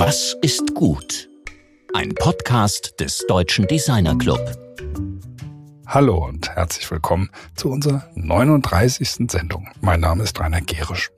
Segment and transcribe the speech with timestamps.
[0.00, 1.28] Was ist gut?
[1.92, 4.38] Ein Podcast des Deutschen Designer Club.
[5.88, 9.28] Hallo und herzlich willkommen zu unserer 39.
[9.28, 9.66] Sendung.
[9.80, 11.10] Mein Name ist Rainer Gerisch.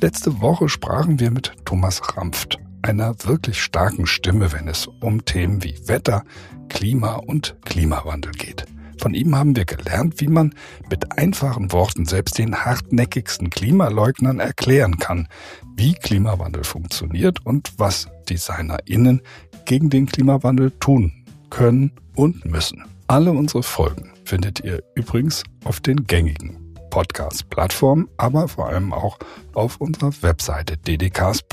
[0.00, 5.64] Letzte Woche sprachen wir mit Thomas Rampft, einer wirklich starken Stimme, wenn es um Themen
[5.64, 6.22] wie Wetter,
[6.68, 8.66] Klima und Klimawandel geht.
[9.06, 10.52] Von ihm haben wir gelernt, wie man
[10.90, 15.28] mit einfachen Worten selbst den hartnäckigsten Klimaleugnern erklären kann,
[15.76, 19.22] wie Klimawandel funktioniert und was DesignerInnen
[19.64, 21.12] gegen den Klimawandel tun
[21.50, 22.82] können und müssen.
[23.06, 29.20] Alle unsere Folgen findet ihr übrigens auf den gängigen Podcast-Plattformen, aber vor allem auch
[29.54, 31.44] auf unserer Webseite ddcast.ddc.de.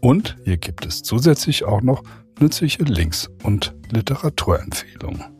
[0.00, 2.02] Und hier gibt es zusätzlich auch noch
[2.40, 5.34] nützliche Links und Literaturempfehlungen.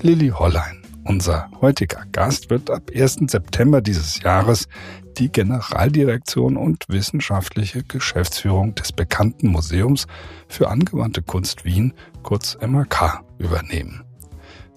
[0.00, 3.18] Lilly Hollein, unser heutiger Gast, wird ab 1.
[3.26, 4.68] September dieses Jahres
[5.18, 10.06] die Generaldirektion und wissenschaftliche Geschäftsführung des bekannten Museums
[10.46, 14.04] für angewandte Kunst Wien, kurz MAK, übernehmen.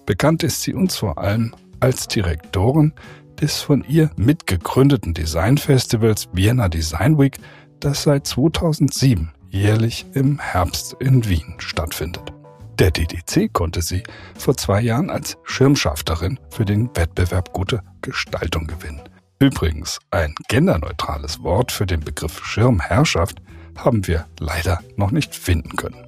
[0.04, 2.92] Bekannt ist sie uns vor allem als Direktorin
[3.40, 7.38] des von ihr mitgegründeten Designfestivals Vienna Design Week,
[7.78, 12.32] das seit 2007 jährlich im Herbst in Wien stattfindet.
[12.78, 14.02] Der DDC konnte sie
[14.36, 19.02] vor zwei Jahren als Schirmschafterin für den Wettbewerb Gute Gestaltung gewinnen.
[19.38, 23.42] Übrigens, ein genderneutrales Wort für den Begriff Schirmherrschaft
[23.76, 26.06] haben wir leider noch nicht finden können.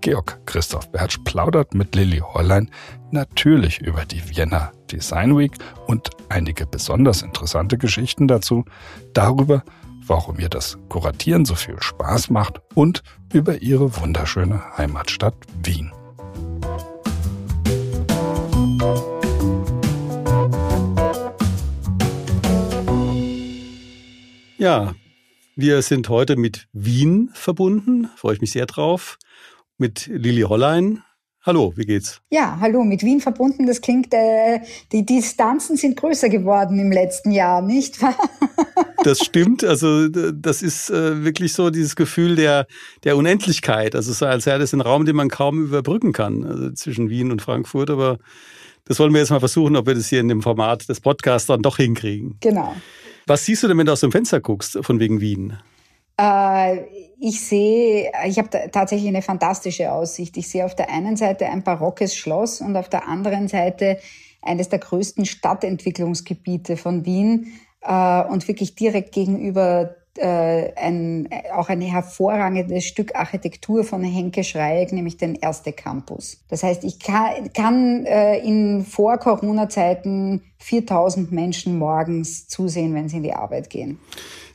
[0.00, 2.70] Georg Christoph Bertsch plaudert mit Lilly Horlein
[3.10, 5.52] natürlich über die Vienna Design Week
[5.86, 8.64] und einige besonders interessante Geschichten dazu,
[9.12, 9.62] darüber,
[10.06, 13.02] warum ihr das Kuratieren so viel Spaß macht und
[13.34, 15.92] über ihre wunderschöne Heimatstadt Wien.
[24.56, 24.94] Ja,
[25.56, 29.18] wir sind heute mit Wien verbunden, freue ich mich sehr drauf
[29.80, 31.02] mit Lili Hollein.
[31.42, 32.20] Hallo, wie geht's?
[32.28, 33.66] Ja, hallo, mit Wien verbunden.
[33.66, 34.60] Das klingt, äh,
[34.92, 38.16] die Distanzen sind größer geworden im letzten Jahr, nicht wahr?
[39.02, 39.64] Das stimmt.
[39.64, 42.66] Also das ist äh, wirklich so dieses Gefühl der,
[43.02, 43.94] der Unendlichkeit.
[43.94, 47.32] Also so als wäre das ein Raum, den man kaum überbrücken kann, also zwischen Wien
[47.32, 47.88] und Frankfurt.
[47.88, 48.18] Aber
[48.84, 51.46] das wollen wir jetzt mal versuchen, ob wir das hier in dem Format des Podcasts
[51.46, 52.36] dann doch hinkriegen.
[52.40, 52.76] Genau.
[53.26, 55.56] Was siehst du denn, wenn du aus dem Fenster guckst, von wegen Wien?
[56.20, 56.84] Äh,
[57.18, 60.36] ich sehe, ich habe tatsächlich eine fantastische Aussicht.
[60.36, 63.98] Ich sehe auf der einen Seite ein barockes Schloss und auf der anderen Seite
[64.42, 71.80] eines der größten Stadtentwicklungsgebiete von Wien äh, und wirklich direkt gegenüber äh, ein, auch ein
[71.82, 76.42] hervorragendes Stück Architektur von Henke Schreieck, nämlich den Erste Campus.
[76.48, 83.22] Das heißt, ich kann, kann in vor Corona-Zeiten 4000 Menschen morgens zusehen, wenn sie in
[83.22, 83.98] die Arbeit gehen.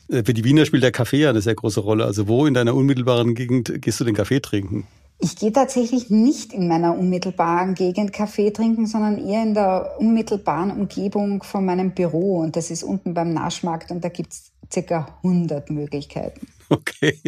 [0.09, 2.05] Äh, für die Wiener spielt der Kaffee ja eine sehr große Rolle.
[2.05, 4.87] Also wo in deiner unmittelbaren Gegend gehst du den Kaffee trinken?
[5.17, 10.71] Ich gehe tatsächlich nicht in meiner unmittelbaren Gegend Kaffee trinken, sondern eher in der unmittelbaren
[10.71, 12.39] Umgebung von meinem Büro.
[12.39, 16.47] Und das ist unten beim Naschmarkt und da gibt's circa 100 Möglichkeiten.
[16.67, 17.19] Okay,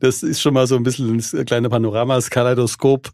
[0.00, 3.12] das ist schon mal so ein bisschen ein kleiner Panorama, das Kaleidoskop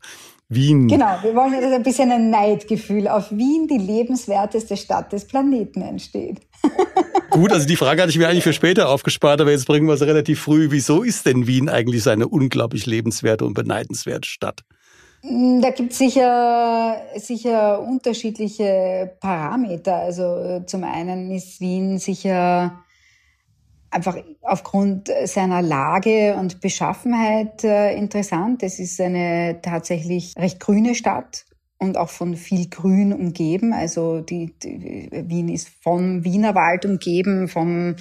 [0.49, 0.89] Wien.
[0.89, 5.83] Genau, wir wollen dass ein bisschen ein Neidgefühl auf Wien, die lebenswerteste Stadt des Planeten,
[5.83, 6.41] entsteht.
[7.31, 9.95] Gut, also die Frage hatte ich mir eigentlich für später aufgespart, aber jetzt bringen wir
[9.95, 10.69] es relativ früh.
[10.71, 14.63] Wieso ist denn Wien eigentlich so eine unglaublich lebenswerte und beneidenswerte Stadt?
[15.23, 19.97] Mm, da gibt es sicher, sicher unterschiedliche Parameter.
[19.97, 22.83] Also zum einen ist Wien sicher
[23.91, 28.63] einfach aufgrund seiner Lage und Beschaffenheit äh, interessant.
[28.63, 31.46] Es ist eine tatsächlich recht grüne Stadt
[31.79, 33.73] und auch von viel Grün umgeben.
[33.73, 37.97] Also die, die Wien ist vom Wienerwald umgeben, vom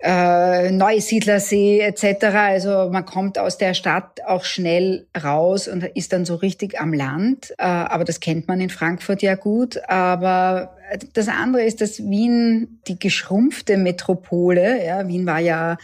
[0.00, 2.24] äh, Neusiedlersee etc.
[2.34, 6.92] Also man kommt aus der Stadt auch schnell raus und ist dann so richtig am
[6.92, 7.52] Land.
[7.58, 9.78] Äh, aber das kennt man in Frankfurt ja gut.
[9.88, 10.76] Aber
[11.14, 15.78] das andere ist, dass Wien die geschrumpfte Metropole, ja, Wien war ja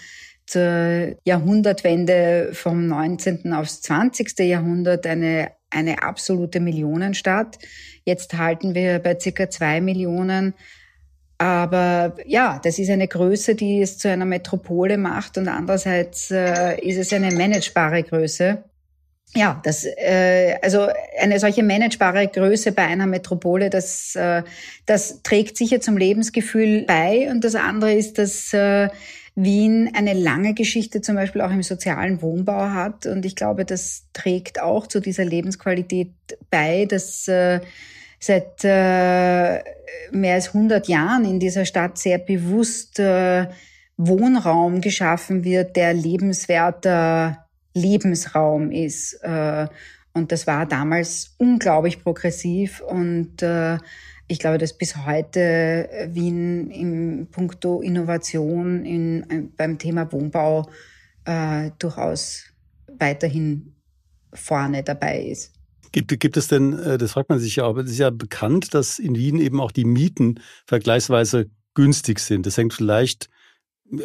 [0.47, 3.53] zur Jahrhundertwende vom 19.
[3.53, 4.39] aufs 20.
[4.41, 7.59] Jahrhundert eine, eine absolute Millionenstadt.
[8.05, 10.55] Jetzt halten wir bei circa zwei Millionen.
[11.39, 16.81] Aber ja, das ist eine Größe, die es zu einer Metropole macht und andererseits äh,
[16.81, 18.63] ist es eine managebare Größe.
[19.35, 20.89] Ja, das, äh, also
[21.19, 24.43] eine solche managebare Größe bei einer Metropole, das, äh,
[24.85, 27.29] das trägt sicher zum Lebensgefühl bei.
[27.31, 28.89] Und das andere ist, dass äh,
[29.35, 33.07] Wien eine lange Geschichte zum Beispiel auch im sozialen Wohnbau hat.
[33.07, 36.13] Und ich glaube, das trägt auch zu dieser Lebensqualität
[36.51, 37.61] bei, dass äh,
[38.19, 39.63] seit äh,
[40.13, 43.47] mehr als 100 Jahren in dieser Stadt sehr bewusst äh,
[43.97, 49.15] Wohnraum geschaffen wird, der lebenswerter Lebensraum ist.
[49.23, 49.67] Äh,
[50.13, 53.79] und das war damals unglaublich progressiv und äh,
[54.33, 60.71] ich glaube, dass bis heute Wien im Punkto Innovation in, äh, beim Thema Wohnbau
[61.27, 62.45] äh, durchaus
[62.99, 63.75] weiterhin
[64.33, 65.53] vorne dabei ist.
[65.93, 68.73] Gibt, gibt es denn, äh, das fragt man sich ja, aber es ist ja bekannt,
[68.73, 72.47] dass in Wien eben auch die Mieten vergleichsweise günstig sind.
[72.47, 73.29] Das hängt vielleicht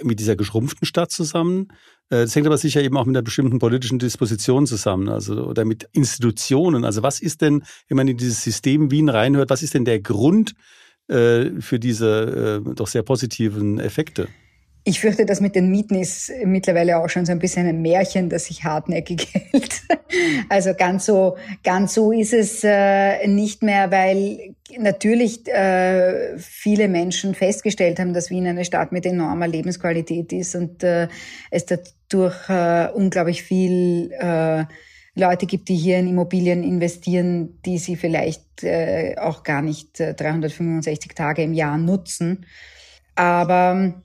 [0.03, 1.69] mit dieser geschrumpften Stadt zusammen.
[2.09, 5.65] Äh, das hängt aber sicher eben auch mit einer bestimmten politischen Disposition zusammen, also oder
[5.65, 6.85] mit Institutionen.
[6.85, 10.01] Also was ist denn, wenn man in dieses System Wien reinhört, was ist denn der
[10.01, 10.53] Grund
[11.07, 14.27] äh, für diese äh, doch sehr positiven Effekte?
[14.87, 18.29] Ich fürchte, das mit den Mieten ist mittlerweile auch schon so ein bisschen ein Märchen,
[18.29, 19.81] das sich hartnäckig hält.
[20.47, 27.35] Also ganz so, ganz so ist es äh, nicht mehr, weil natürlich äh, viele Menschen
[27.35, 31.09] festgestellt haben, dass Wien eine Stadt mit enormer Lebensqualität ist und äh,
[31.51, 34.63] es dadurch äh, unglaublich viel äh,
[35.15, 40.13] Leute gibt, die hier in Immobilien investieren, die sie vielleicht äh, auch gar nicht äh,
[40.13, 42.45] 365 Tage im Jahr nutzen.
[43.15, 44.01] Aber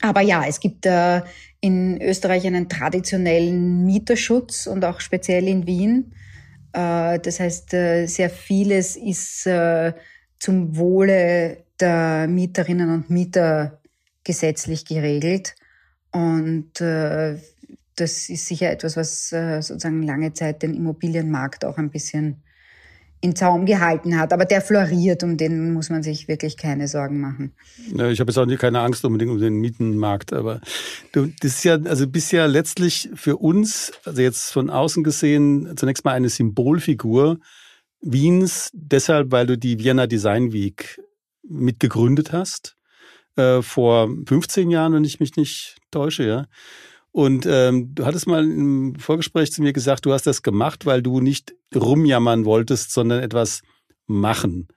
[0.00, 1.22] aber ja, es gibt äh,
[1.60, 6.14] in Österreich einen traditionellen Mieterschutz und auch speziell in Wien.
[6.72, 9.92] Äh, das heißt, äh, sehr vieles ist äh,
[10.38, 13.80] zum Wohle der Mieterinnen und Mieter
[14.24, 15.54] gesetzlich geregelt.
[16.12, 17.36] Und äh,
[17.96, 22.42] das ist sicher etwas, was äh, sozusagen lange Zeit den Immobilienmarkt auch ein bisschen
[23.20, 24.32] in Zaum gehalten hat.
[24.32, 27.52] Aber der floriert, um den muss man sich wirklich keine Sorgen machen.
[27.94, 30.60] Ja, ich habe jetzt auch keine Angst unbedingt um den Mietenmarkt, aber
[31.12, 35.74] du, das ist ja, also bist ja letztlich für uns, also jetzt von außen gesehen,
[35.76, 37.38] zunächst mal eine Symbolfigur
[38.02, 40.98] Wiens, deshalb, weil du die Vienna Design Week
[41.42, 42.76] mitgegründet hast,
[43.36, 46.46] äh, vor 15 Jahren, wenn ich mich nicht täusche, ja.
[47.12, 51.02] Und ähm, du hattest mal im Vorgespräch zu mir gesagt, du hast das gemacht, weil
[51.02, 53.62] du nicht rumjammern wolltest, sondern etwas
[54.06, 54.68] machen.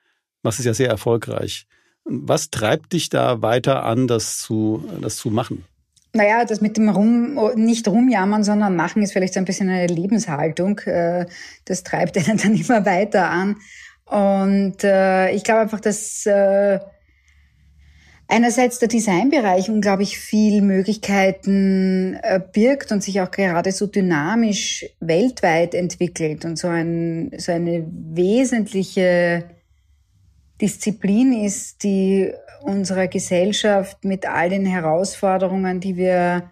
[0.42, 1.68] Machst es ja sehr erfolgreich.
[2.06, 5.64] Was treibt dich da weiter an, das zu, das zu machen?
[6.16, 9.88] Naja, das mit dem Rum, nicht rumjammern, sondern machen ist vielleicht so ein bisschen eine
[9.88, 10.80] Lebenshaltung.
[10.80, 11.28] Äh,
[11.66, 13.58] das treibt einen dann immer weiter an.
[14.06, 16.80] Und äh, ich glaube einfach, dass äh,
[18.34, 25.76] einerseits der Designbereich unglaublich viel Möglichkeiten äh, birgt und sich auch gerade so dynamisch weltweit
[25.76, 29.44] entwickelt und so, ein, so eine wesentliche
[30.60, 32.34] Disziplin ist, die
[32.64, 36.50] unserer Gesellschaft mit all den Herausforderungen, die wir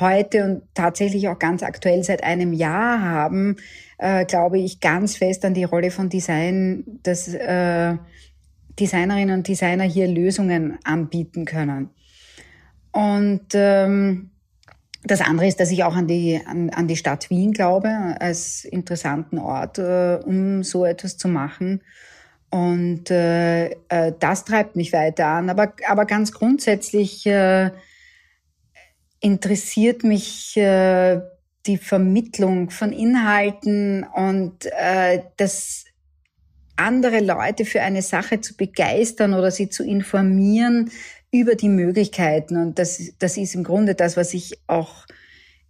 [0.00, 3.56] heute und tatsächlich auch ganz aktuell seit einem Jahr haben,
[3.98, 7.96] äh, glaube ich ganz fest an die Rolle von Design, dass äh,
[8.78, 11.90] Designerinnen und Designer hier Lösungen anbieten können.
[12.92, 14.30] Und ähm,
[15.04, 17.88] das andere ist, dass ich auch an die, an, an die Stadt Wien glaube,
[18.20, 21.82] als interessanten Ort, äh, um so etwas zu machen.
[22.50, 25.50] Und äh, äh, das treibt mich weiter an.
[25.50, 27.70] Aber, aber ganz grundsätzlich äh,
[29.20, 31.20] interessiert mich äh,
[31.66, 35.84] die Vermittlung von Inhalten und äh, das
[36.78, 40.90] andere Leute für eine Sache zu begeistern oder sie zu informieren
[41.30, 42.56] über die Möglichkeiten.
[42.56, 45.06] Und das, das ist im Grunde das, was ich auch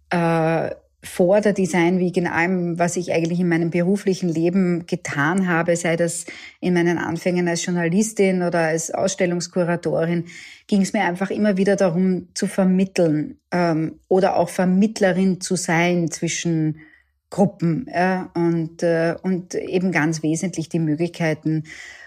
[0.09, 0.69] äh,
[1.01, 5.75] vor der Design Week in allem, was ich eigentlich in meinem beruflichen Leben getan habe,
[5.77, 6.25] sei das
[6.59, 10.25] in meinen Anfängen als Journalistin oder als Ausstellungskuratorin,
[10.67, 16.11] ging es mir einfach immer wieder darum zu vermitteln ähm, oder auch Vermittlerin zu sein
[16.11, 16.79] zwischen
[17.29, 21.63] Gruppen ja, und, äh, und eben ganz wesentlich die Möglichkeiten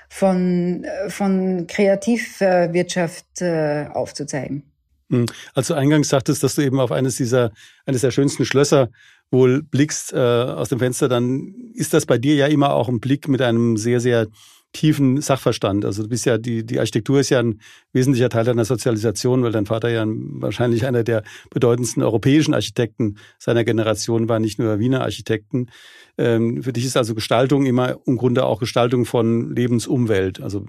[0.08, 4.64] von, von Kreativwirtschaft äh, aufzuzeigen.
[5.10, 5.26] Hm.
[5.54, 7.52] Als du eingangs sagtest, dass du eben auf eines dieser,
[7.86, 8.90] eines der schönsten Schlösser
[9.30, 13.00] wohl blickst äh, aus dem Fenster, dann ist das bei dir ja immer auch ein
[13.00, 14.26] Blick mit einem sehr, sehr
[14.72, 15.84] tiefen Sachverstand.
[15.84, 17.60] Also du bist ja, die, die Architektur ist ja ein
[17.92, 23.64] wesentlicher Teil deiner Sozialisation, weil dein Vater ja wahrscheinlich einer der bedeutendsten europäischen Architekten seiner
[23.64, 25.68] Generation war, nicht nur Wiener Architekten.
[26.16, 30.40] Ähm, für dich ist also Gestaltung immer im Grunde auch Gestaltung von Lebensumwelt.
[30.40, 30.64] Also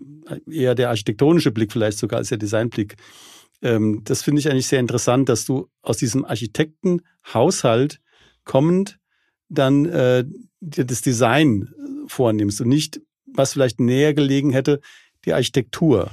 [0.50, 2.96] eher der architektonische Blick vielleicht sogar als der Designblick.
[3.62, 8.00] Ähm, das finde ich eigentlich sehr interessant, dass du aus diesem Architektenhaushalt
[8.44, 9.00] kommend
[9.48, 10.26] dann äh,
[10.60, 11.70] das Design
[12.08, 13.02] vornimmst und nicht
[13.36, 14.80] was vielleicht näher gelegen hätte,
[15.26, 16.12] die Architektur.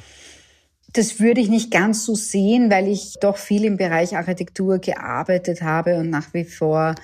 [0.92, 5.62] Das würde ich nicht ganz so sehen, weil ich doch viel im Bereich Architektur gearbeitet
[5.62, 6.96] habe und nach wie vor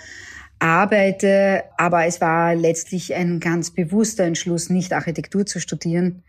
[0.59, 1.63] arbeite.
[1.77, 6.25] Aber es war letztlich ein ganz bewusster Entschluss, nicht Architektur zu studieren.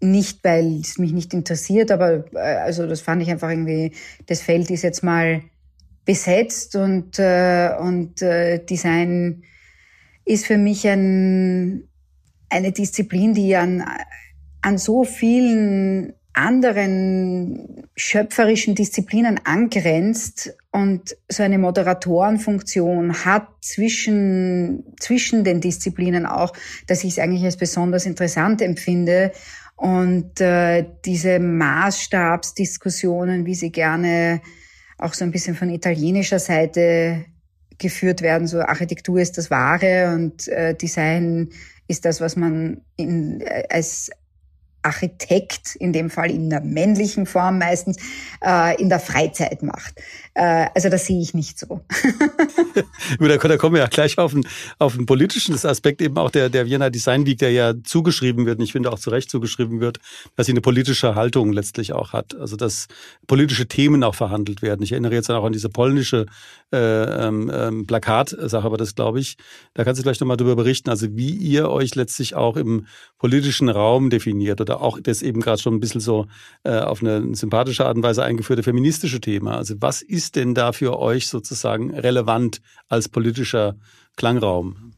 [0.00, 3.92] Nicht, weil es mich nicht interessiert, aber äh, also das fand ich einfach irgendwie,
[4.26, 5.42] das Feld ist jetzt mal
[6.06, 9.42] besetzt und, äh, und äh, Design
[10.24, 11.89] ist für mich ein,
[12.50, 13.84] eine Disziplin, die an,
[14.60, 25.60] an so vielen anderen schöpferischen Disziplinen angrenzt und so eine Moderatorenfunktion hat zwischen, zwischen den
[25.60, 26.52] Disziplinen auch,
[26.86, 29.32] dass ich es eigentlich als besonders interessant empfinde.
[29.76, 34.40] Und äh, diese Maßstabsdiskussionen, wie sie gerne
[34.98, 37.24] auch so ein bisschen von italienischer Seite
[37.78, 41.48] geführt werden, so Architektur ist das Wahre und äh, Design
[41.90, 44.10] ist das, was man in, äh, als
[44.82, 47.98] Architekt, in dem Fall in der männlichen Form meistens,
[48.42, 50.00] äh, in der Freizeit macht.
[50.34, 51.80] Äh, also das sehe ich nicht so.
[53.18, 54.46] Da, kommen wir ja gleich auf einen,
[54.78, 58.58] auf einen politischen Aspekt, eben auch der, der Vienna Design Week, der ja zugeschrieben wird,
[58.58, 59.98] und ich finde auch zu Recht zugeschrieben wird,
[60.36, 62.34] dass sie eine politische Haltung letztlich auch hat.
[62.36, 62.86] Also dass
[63.26, 64.82] politische Themen auch verhandelt werden.
[64.82, 66.26] Ich erinnere jetzt auch an diese polnische
[66.72, 69.36] äh, ähm, ähm, Plakatsache, aber das glaube ich,
[69.74, 72.86] da kannst du gleich nochmal darüber berichten, also wie ihr euch letztlich auch im
[73.18, 76.26] politischen Raum definiert oder auch das eben gerade schon ein bisschen so
[76.62, 79.56] äh, auf eine sympathische Art und Weise eingeführte feministische Thema.
[79.56, 83.76] Also was ist denn da für euch sozusagen relevant als politischer
[84.16, 84.94] Klangraum?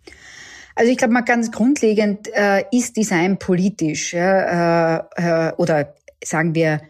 [0.75, 6.55] Also ich glaube mal ganz grundlegend äh, ist Design politisch ja, äh, äh, oder sagen
[6.55, 6.81] wir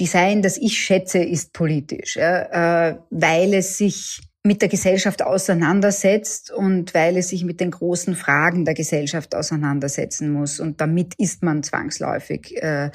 [0.00, 6.50] Design, das ich schätze, ist politisch, ja, äh, weil es sich mit der Gesellschaft auseinandersetzt
[6.50, 10.60] und weil es sich mit den großen Fragen der Gesellschaft auseinandersetzen muss.
[10.60, 12.90] Und damit ist man zwangsläufig äh,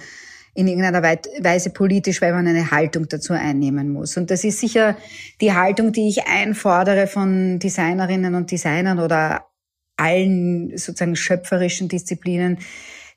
[0.59, 4.17] in irgendeiner Weise politisch, weil man eine Haltung dazu einnehmen muss.
[4.17, 4.97] Und das ist sicher
[5.39, 9.45] die Haltung, die ich einfordere von Designerinnen und Designern oder
[9.95, 12.59] allen sozusagen schöpferischen Disziplinen.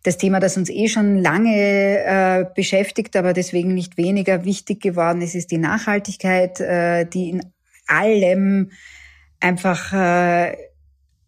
[0.04, 5.20] Das Thema, das uns eh schon lange äh, beschäftigt, aber deswegen nicht weniger wichtig geworden
[5.20, 7.52] ist, ist die Nachhaltigkeit, äh, die in
[7.88, 8.70] allem
[9.40, 10.56] einfach äh,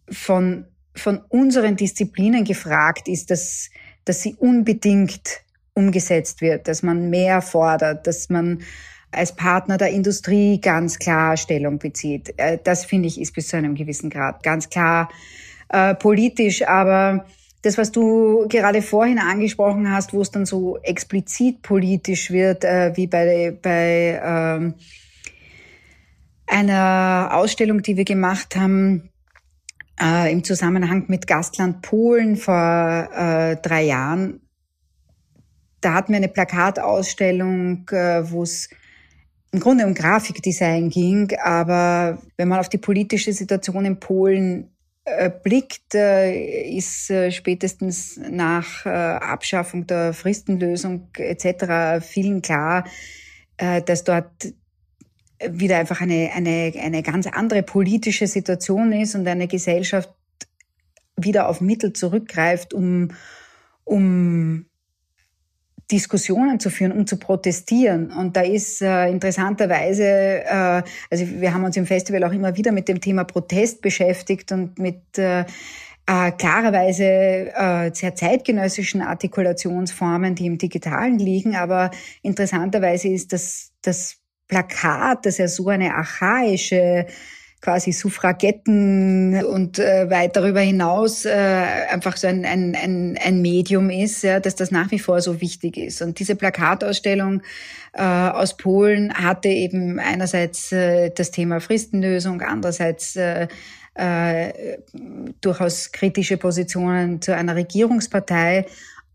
[0.08, 3.70] von, von unseren Disziplinen gefragt ist, dass,
[4.04, 5.43] dass sie unbedingt
[5.74, 8.62] umgesetzt wird, dass man mehr fordert, dass man
[9.10, 12.34] als Partner der Industrie ganz klar Stellung bezieht.
[12.36, 15.08] Äh, das finde ich ist bis zu einem gewissen Grad ganz klar
[15.68, 17.26] äh, politisch, aber
[17.62, 22.92] das, was du gerade vorhin angesprochen hast, wo es dann so explizit politisch wird, äh,
[22.94, 24.74] wie bei, bei ähm,
[26.46, 29.08] einer Ausstellung, die wir gemacht haben,
[30.00, 34.40] äh, im Zusammenhang mit Gastland Polen vor äh, drei Jahren,
[35.84, 38.70] da hatten wir eine Plakatausstellung, äh, wo es
[39.52, 44.70] im Grunde um Grafikdesign ging, aber wenn man auf die politische Situation in Polen
[45.04, 52.04] äh, blickt, äh, ist spätestens nach Abschaffung der Fristenlösung etc.
[52.04, 52.84] vielen klar,
[53.56, 54.54] dass dort
[55.48, 60.10] wieder einfach eine, eine, eine ganz andere politische Situation ist und eine Gesellschaft
[61.16, 63.12] wieder auf Mittel zurückgreift, um,
[63.84, 64.66] um
[65.90, 68.10] Diskussionen zu führen, um zu protestieren.
[68.10, 72.72] Und da ist äh, interessanterweise, äh, also wir haben uns im Festival auch immer wieder
[72.72, 75.44] mit dem Thema Protest beschäftigt und mit äh,
[76.06, 81.56] äh, klarerweise äh, sehr zeitgenössischen Artikulationsformen, die im Digitalen liegen.
[81.56, 81.90] Aber
[82.22, 84.16] interessanterweise ist das, das
[84.48, 87.06] Plakat, das ja so eine archaische
[87.64, 93.88] quasi Suffragetten und äh, weit darüber hinaus äh, einfach so ein, ein, ein, ein Medium
[93.88, 96.02] ist, ja, dass das nach wie vor so wichtig ist.
[96.02, 97.40] Und diese Plakatausstellung
[97.94, 103.48] äh, aus Polen hatte eben einerseits äh, das Thema Fristenlösung, andererseits äh,
[103.94, 104.76] äh,
[105.40, 108.66] durchaus kritische Positionen zu einer Regierungspartei.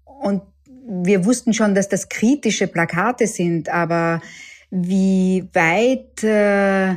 [0.06, 0.41] Und
[0.88, 4.22] wir wussten schon, dass das kritische Plakate sind, aber
[4.72, 6.96] wie weit äh,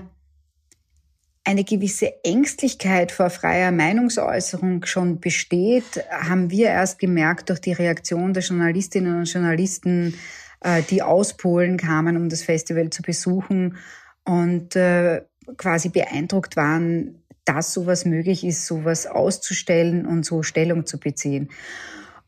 [1.45, 8.33] eine gewisse Ängstlichkeit vor freier Meinungsäußerung schon besteht, haben wir erst gemerkt durch die Reaktion
[8.33, 10.15] der Journalistinnen und Journalisten,
[10.61, 13.77] äh, die aus Polen kamen, um das Festival zu besuchen
[14.25, 15.23] und äh,
[15.57, 21.51] quasi beeindruckt waren, dass sowas möglich ist, sowas auszustellen und so Stellung zu beziehen.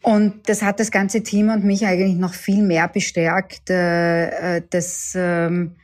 [0.02, 5.12] Und das hat das ganze Team und mich eigentlich noch viel mehr bestärkt, äh, dass
[5.14, 5.76] ähm,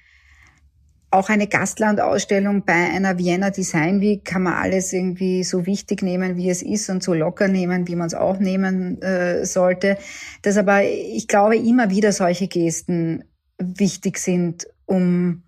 [1.11, 6.37] auch eine Gastlandausstellung bei einer Vienna Design Week kann man alles irgendwie so wichtig nehmen,
[6.37, 9.99] wie es ist und so locker nehmen, wie man es auch nehmen äh, sollte.
[10.43, 13.25] Dass aber, ich glaube, immer wieder solche Gesten
[13.59, 15.43] wichtig sind, um,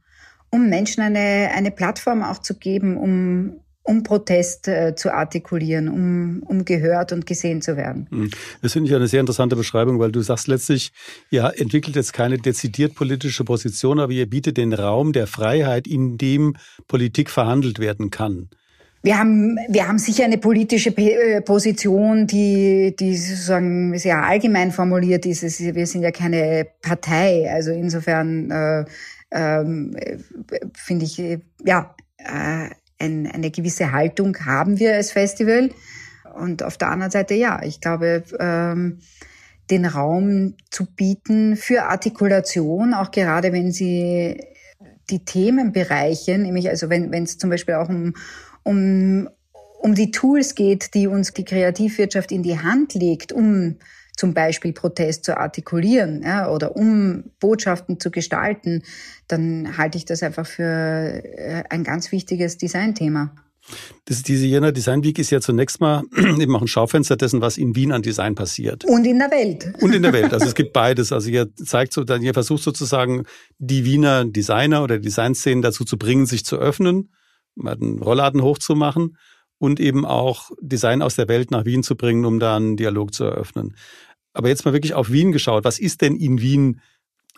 [0.51, 6.43] um Menschen eine, eine Plattform auch zu geben, um, um Protest äh, zu artikulieren, um,
[6.47, 8.07] um gehört und gesehen zu werden.
[8.11, 8.31] Hm.
[8.63, 10.93] Das finde ich eine sehr interessante Beschreibung, weil du sagst letztlich,
[11.31, 16.17] ihr entwickelt jetzt keine dezidiert politische Position, aber ihr bietet den Raum der Freiheit, in
[16.17, 18.49] dem Politik verhandelt werden kann.
[19.05, 25.27] Wir haben, wir haben sicher eine politische äh, Position, die, die sozusagen sehr allgemein formuliert
[25.27, 25.43] ist.
[25.43, 27.51] Wir sind ja keine Partei.
[27.53, 28.85] Also insofern äh,
[29.31, 29.65] äh,
[30.73, 31.21] finde ich,
[31.65, 32.69] ja, äh,
[33.03, 35.71] ein, eine gewisse Haltung haben wir als Festival.
[36.35, 39.01] Und auf der anderen Seite, ja, ich glaube, ähm,
[39.71, 44.41] den Raum zu bieten für Artikulation, auch gerade wenn sie
[45.11, 48.15] die Themenbereiche, nämlich also wenn es zum Beispiel auch um,
[48.63, 49.29] um,
[49.81, 53.77] um die Tools geht, die uns die Kreativwirtschaft in die Hand legt, um
[54.23, 58.85] zum Beispiel Protest zu artikulieren ja, oder um Botschaften zu gestalten,
[59.27, 63.35] dann halte ich das einfach für äh, ein ganz wichtiges Designthema.
[64.05, 66.05] Das, diese Jena Design Week ist ja zunächst mal
[66.39, 68.85] eben auch ein Schaufenster dessen, was in Wien an Design passiert.
[68.85, 69.73] Und in der Welt.
[69.81, 70.33] Und in der Welt.
[70.33, 71.11] Also es gibt beides.
[71.11, 73.25] Also ihr zeigt so, ihr versucht sozusagen
[73.59, 77.11] die Wiener Designer oder Designszenen dazu zu bringen, sich zu öffnen,
[77.57, 79.17] mal den Rollladen hochzumachen
[79.63, 83.15] und eben auch Design aus der Welt nach Wien zu bringen, um da einen Dialog
[83.15, 83.77] zu eröffnen.
[84.33, 85.65] Aber jetzt mal wirklich auf Wien geschaut.
[85.65, 86.81] Was ist denn in Wien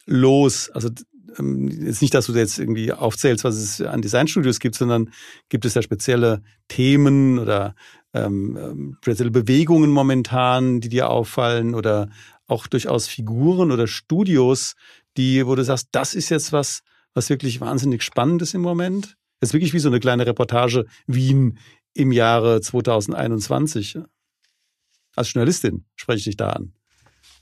[0.07, 0.71] los?
[0.71, 0.91] Also
[1.39, 5.11] ähm, jetzt nicht, dass du jetzt irgendwie aufzählst, was es an Designstudios gibt, sondern
[5.49, 7.75] gibt es ja spezielle Themen oder
[8.13, 12.09] ähm, ähm, spezielle Bewegungen momentan, die dir auffallen oder
[12.47, 14.75] auch durchaus Figuren oder Studios,
[15.17, 16.83] die, wo du sagst, das ist jetzt was,
[17.15, 19.17] was wirklich wahnsinnig spannend ist im Moment.
[19.41, 21.59] Das ist wirklich wie so eine kleine Reportage Wien
[21.95, 23.99] im Jahre 2021?
[25.17, 26.74] Als Journalistin spreche ich dich da an.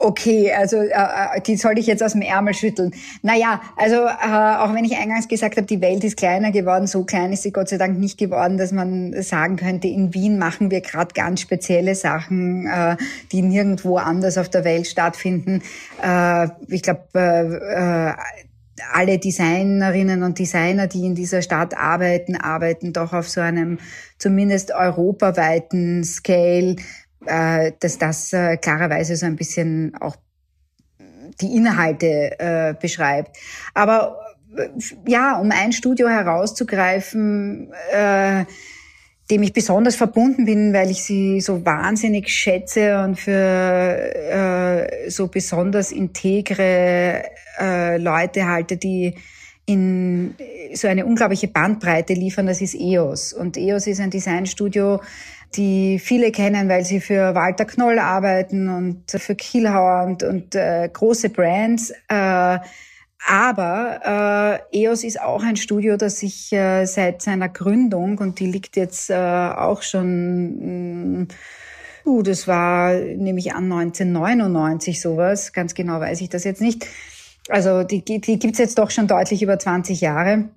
[0.05, 2.93] Okay, also äh, äh, die soll ich jetzt aus dem Ärmel schütteln.
[3.23, 7.05] Naja, also äh, auch wenn ich eingangs gesagt habe, die Welt ist kleiner geworden, so
[7.05, 10.73] klein ist sie Gott sei Dank nicht geworden, dass man sagen könnte, in Wien machen
[10.73, 12.97] wir gerade ganz spezielle Sachen, äh,
[13.31, 15.63] die nirgendwo anders auf der Welt stattfinden.
[16.03, 18.15] Äh, ich glaube, äh, äh,
[18.93, 23.79] alle Designerinnen und Designer, die in dieser Stadt arbeiten, arbeiten doch auf so einem
[24.19, 26.77] zumindest europaweiten Scale,
[27.27, 30.17] äh, dass das äh, klarerweise so ein bisschen auch
[31.41, 33.37] die Inhalte äh, beschreibt.
[33.75, 34.19] Aber
[34.57, 34.69] äh,
[35.07, 38.45] ja, um ein Studio herauszugreifen, äh,
[39.31, 45.29] dem ich besonders verbunden bin, weil ich sie so wahnsinnig schätze und für äh, so
[45.29, 47.25] besonders integre
[47.59, 49.15] äh, Leute halte, die
[49.65, 50.35] in
[50.75, 53.33] so eine unglaubliche Bandbreite liefern, das ist EOS.
[53.33, 55.01] Und EOS ist ein Designstudio,
[55.57, 60.89] die viele kennen, weil sie für Walter Knoll arbeiten und für Kielhauer und, und äh,
[60.93, 61.93] große Brands.
[62.09, 62.59] Äh,
[63.27, 68.47] aber äh, EOS ist auch ein Studio, das sich äh, seit seiner Gründung, und die
[68.47, 71.27] liegt jetzt äh, auch schon, mh,
[72.05, 76.87] uh, das war nämlich an 1999 sowas, ganz genau weiß ich das jetzt nicht.
[77.49, 80.49] Also die, die gibt's jetzt doch schon deutlich über 20 Jahre.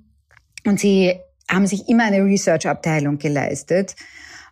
[0.66, 3.96] Und sie haben sich immer eine Research-Abteilung geleistet.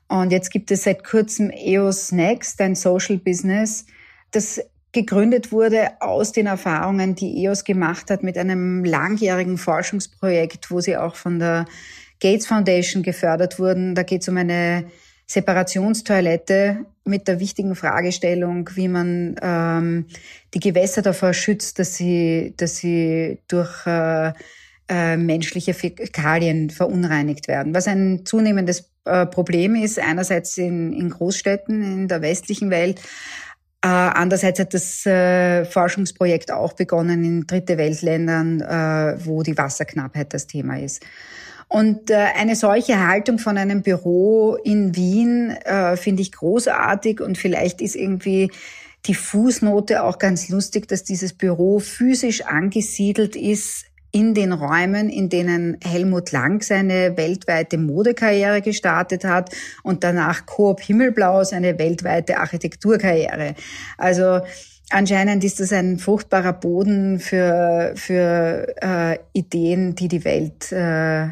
[0.07, 3.85] Und jetzt gibt es seit kurzem EOS Next, ein Social Business,
[4.31, 4.61] das
[4.91, 10.97] gegründet wurde aus den Erfahrungen, die EOS gemacht hat mit einem langjährigen Forschungsprojekt, wo sie
[10.97, 11.65] auch von der
[12.19, 13.95] Gates Foundation gefördert wurden.
[13.95, 14.85] Da geht es um eine
[15.25, 20.05] Separationstoilette mit der wichtigen Fragestellung, wie man ähm,
[20.53, 24.33] die Gewässer davor schützt, dass sie, dass sie durch äh,
[24.89, 27.73] äh, menschliche Fäkalien verunreinigt werden.
[27.73, 32.99] Was ein zunehmendes äh, Problem ist, einerseits in, in Großstädten in der westlichen Welt,
[33.83, 40.33] äh, andererseits hat das äh, Forschungsprojekt auch begonnen in dritte Weltländern, äh, wo die Wasserknappheit
[40.33, 41.05] das Thema ist.
[41.67, 47.37] Und äh, eine solche Haltung von einem Büro in Wien äh, finde ich großartig und
[47.37, 48.51] vielleicht ist irgendwie
[49.05, 55.27] die Fußnote auch ganz lustig, dass dieses Büro physisch angesiedelt ist in den Räumen, in
[55.27, 59.49] denen Helmut Lang seine weltweite Modekarriere gestartet hat
[59.81, 63.55] und danach Coop Himmelblau seine weltweite Architekturkarriere.
[63.97, 64.41] Also
[64.91, 71.29] anscheinend ist das ein fruchtbarer Boden für, für äh, Ideen, die die Welt äh,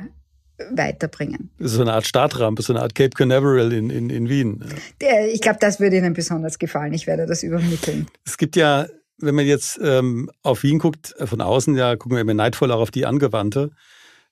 [0.71, 1.51] weiterbringen.
[1.59, 4.65] Das ist so eine Art Startrampe, so eine Art Cape Canaveral in, in, in Wien.
[5.01, 6.93] Der, ich glaube, das würde Ihnen besonders gefallen.
[6.93, 8.07] Ich werde das übermitteln.
[8.25, 8.87] Es gibt ja
[9.21, 12.71] wenn man jetzt ähm, auf Wien guckt, äh, von außen, ja, gucken wir immer neidvoll
[12.71, 13.71] auch auf die Angewandte.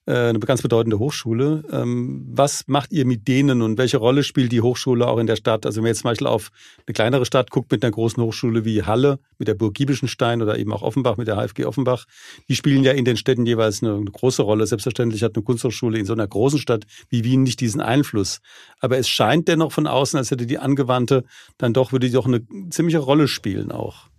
[0.06, 1.62] äh, eine ganz bedeutende Hochschule.
[1.70, 5.36] Ähm, was macht ihr mit denen und welche Rolle spielt die Hochschule auch in der
[5.36, 5.66] Stadt?
[5.66, 6.50] Also wenn man jetzt zum Beispiel auf
[6.86, 10.58] eine kleinere Stadt guckt mit einer großen Hochschule wie Halle, mit der Burg Giebelschenstein oder
[10.58, 12.06] eben auch Offenbach mit der HFG Offenbach,
[12.48, 14.66] die spielen ja in den Städten jeweils eine, eine große Rolle.
[14.66, 18.40] Selbstverständlich hat eine Kunsthochschule in so einer großen Stadt wie Wien nicht diesen Einfluss.
[18.80, 21.24] Aber es scheint dennoch von außen, als hätte die Angewandte
[21.58, 24.09] dann doch, würde die doch eine ziemliche Rolle spielen auch.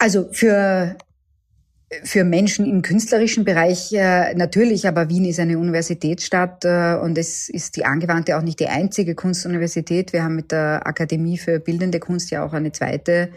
[0.00, 0.96] Also für
[2.04, 7.48] für Menschen im künstlerischen Bereich äh, natürlich, aber Wien ist eine Universitätsstadt äh, und es
[7.48, 10.12] ist die angewandte auch nicht die einzige Kunstuniversität.
[10.12, 13.30] Wir haben mit der Akademie für Bildende Kunst ja auch eine zweite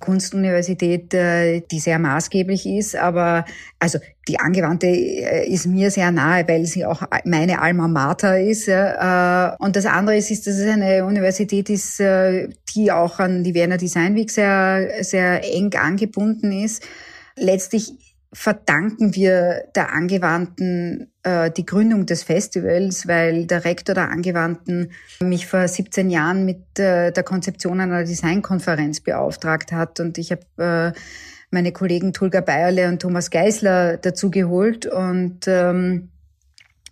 [0.00, 2.96] Kunstuniversität, äh, die sehr maßgeblich ist.
[2.96, 3.44] Aber
[3.78, 8.66] also die angewandte äh, ist mir sehr nahe, weil sie auch meine Alma Mater ist.
[8.66, 13.54] Äh, und das andere ist, ist, dass es eine Universität ist, die auch an die
[13.54, 16.82] Wiener Design Week sehr, sehr eng angebunden ist
[17.36, 17.92] letztlich
[18.32, 25.46] verdanken wir der Angewandten äh, die Gründung des Festivals, weil der Rektor der Angewandten mich
[25.46, 29.98] vor 17 Jahren mit äh, der Konzeption einer Designkonferenz beauftragt hat.
[29.98, 30.98] Und ich habe äh,
[31.50, 34.86] meine Kollegen Tulga Bayerle und Thomas Geisler dazu geholt.
[34.86, 36.10] Und ähm,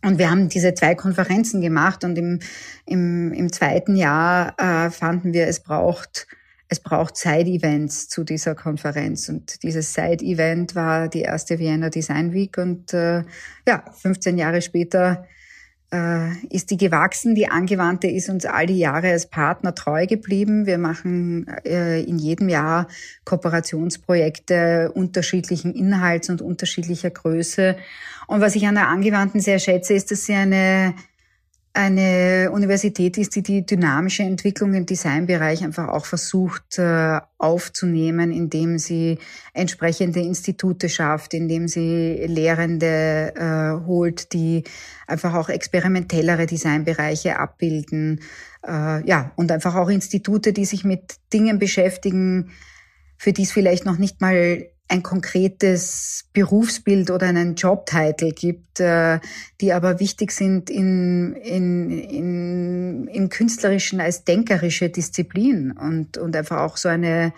[0.04, 2.04] und wir haben diese zwei Konferenzen gemacht.
[2.04, 2.38] Und im,
[2.86, 6.28] im, im zweiten Jahr äh, fanden wir, es braucht
[6.68, 9.28] es braucht Side-Events zu dieser Konferenz.
[9.28, 12.58] Und dieses Side-Event war die erste Vienna Design Week.
[12.58, 13.24] Und äh,
[13.66, 15.26] ja, 15 Jahre später
[15.90, 17.34] äh, ist die gewachsen.
[17.34, 20.66] Die Angewandte ist uns all die Jahre als Partner treu geblieben.
[20.66, 22.88] Wir machen äh, in jedem Jahr
[23.24, 27.76] Kooperationsprojekte unterschiedlichen Inhalts und unterschiedlicher Größe.
[28.26, 30.94] Und was ich an der Angewandten sehr schätze, ist, dass sie eine
[31.78, 38.78] eine Universität ist, die die dynamische Entwicklung im Designbereich einfach auch versucht äh, aufzunehmen, indem
[38.78, 39.18] sie
[39.54, 44.64] entsprechende Institute schafft, indem sie Lehrende äh, holt, die
[45.06, 48.22] einfach auch experimentellere Designbereiche abbilden.
[48.66, 52.50] Äh, ja, und einfach auch Institute, die sich mit Dingen beschäftigen,
[53.18, 59.20] für die es vielleicht noch nicht mal ein konkretes Berufsbild oder einen Jobtitel gibt, äh,
[59.60, 66.62] die aber wichtig sind in, in, in, im künstlerischen als denkerische Disziplin und, und einfach
[66.62, 67.34] auch so eine,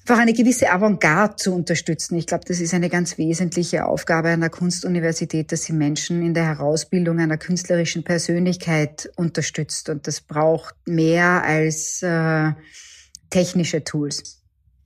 [0.00, 2.16] einfach eine gewisse Avantgarde zu unterstützen.
[2.16, 6.44] Ich glaube, das ist eine ganz wesentliche Aufgabe einer Kunstuniversität, dass sie Menschen in der
[6.44, 9.88] Herausbildung einer künstlerischen Persönlichkeit unterstützt.
[9.88, 12.52] Und das braucht mehr als äh,
[13.30, 14.43] technische Tools.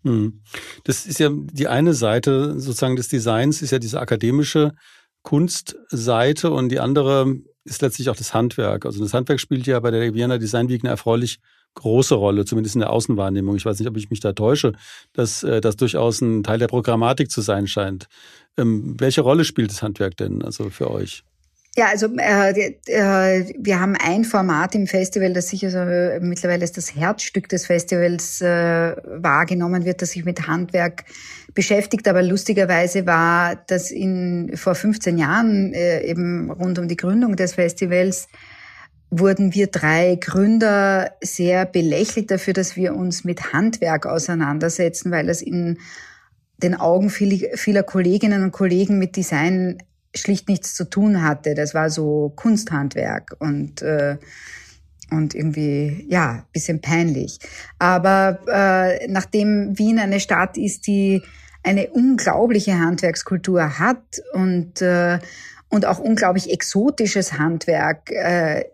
[0.08, 0.40] Hm.
[0.84, 4.72] Das ist ja die eine Seite sozusagen des Designs, ist ja diese akademische
[5.22, 8.86] Kunstseite und die andere ist letztlich auch das Handwerk.
[8.86, 11.40] Also das Handwerk spielt ja bei der Vienna Design Week eine erfreulich
[11.74, 13.54] große Rolle, zumindest in der Außenwahrnehmung.
[13.56, 14.72] Ich weiß nicht, ob ich mich da täusche,
[15.12, 18.06] dass äh, das durchaus ein Teil der Programmatik zu sein scheint.
[18.56, 21.22] Ähm, welche Rolle spielt das Handwerk denn also für euch?
[21.78, 26.64] Ja, also äh, äh, wir haben ein Format im Festival, das sicher so, äh, mittlerweile
[26.64, 31.04] ist das Herzstück des Festivals äh, wahrgenommen wird, das sich mit Handwerk
[31.54, 32.08] beschäftigt.
[32.08, 37.54] Aber lustigerweise war das in vor 15 Jahren äh, eben rund um die Gründung des
[37.54, 38.26] Festivals
[39.10, 45.42] wurden wir drei Gründer sehr belächelt dafür, dass wir uns mit Handwerk auseinandersetzen, weil das
[45.42, 45.78] in
[46.60, 49.78] den Augen vieler Kolleginnen und Kollegen mit Design
[50.14, 51.54] schlicht nichts zu tun hatte.
[51.54, 54.18] Das war so Kunsthandwerk und äh,
[55.10, 57.38] und irgendwie ja bisschen peinlich.
[57.78, 61.22] Aber äh, nachdem Wien eine Stadt ist, die
[61.62, 65.18] eine unglaubliche Handwerkskultur hat und äh,
[65.70, 68.64] und auch unglaublich exotisches Handwerk äh,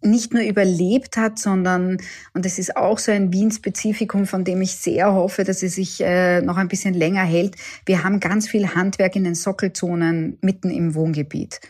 [0.00, 1.98] nicht nur überlebt hat, sondern,
[2.34, 6.00] und das ist auch so ein Wien-Spezifikum, von dem ich sehr hoffe, dass es sich
[6.00, 7.56] äh, noch ein bisschen länger hält.
[7.84, 11.60] Wir haben ganz viel Handwerk in den Sockelzonen mitten im Wohngebiet.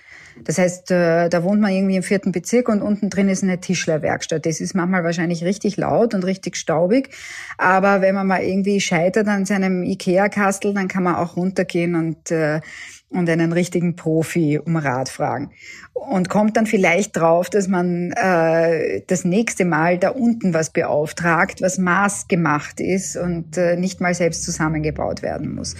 [0.44, 3.60] Das heißt, äh, da wohnt man irgendwie im vierten Bezirk und unten drin ist eine
[3.60, 4.46] Tischlerwerkstatt.
[4.46, 7.10] Das ist manchmal wahrscheinlich richtig laut und richtig staubig.
[7.56, 12.30] Aber wenn man mal irgendwie scheitert an seinem Ikea-Kastel, dann kann man auch runtergehen und
[12.30, 12.60] äh,
[13.10, 15.50] und einen richtigen Profi um Rat fragen.
[15.94, 21.62] Und kommt dann vielleicht drauf, dass man äh, das nächste Mal da unten was beauftragt,
[21.62, 25.74] was maßgemacht ist und äh, nicht mal selbst zusammengebaut werden muss.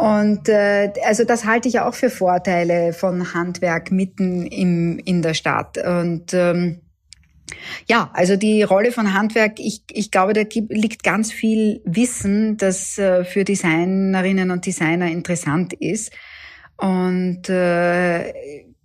[0.00, 5.34] Und äh, also das halte ich auch für Vorteile von Handwerk mitten im, in der
[5.34, 5.76] Stadt.
[5.76, 6.80] Und ähm,
[7.86, 12.96] ja, also die Rolle von Handwerk, ich, ich glaube, da liegt ganz viel Wissen, das
[12.96, 16.12] äh, für Designerinnen und Designer interessant ist.
[16.78, 18.32] Und äh,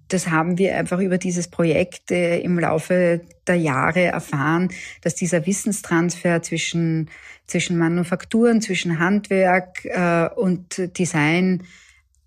[0.10, 4.69] das haben wir einfach über dieses Projekt äh, im Laufe der Jahre erfahren,
[5.01, 7.10] dass dieser Wissenstransfer zwischen,
[7.47, 11.63] zwischen Manufakturen, zwischen Handwerk äh, und Design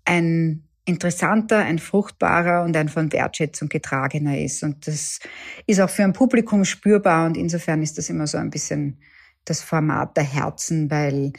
[0.05, 4.63] ein interessanter, ein fruchtbarer und ein von Wertschätzung getragener ist.
[4.63, 5.19] Und das
[5.67, 8.97] ist auch für ein Publikum spürbar und insofern ist das immer so ein bisschen
[9.45, 11.31] das Format der Herzen, weil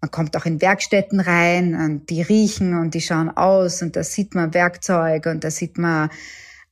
[0.00, 4.02] man kommt auch in Werkstätten rein und die riechen und die schauen aus und da
[4.02, 6.10] sieht man Werkzeug und da sieht man